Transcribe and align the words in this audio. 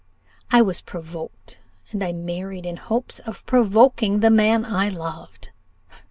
I 0.49 0.63
was 0.63 0.81
provoked, 0.81 1.59
and 1.91 2.03
I 2.03 2.11
married 2.11 2.65
in 2.65 2.75
hopes 2.77 3.19
of 3.19 3.45
provoking 3.45 4.21
the 4.21 4.31
man 4.31 4.65
I 4.65 4.89
loved. 4.89 5.51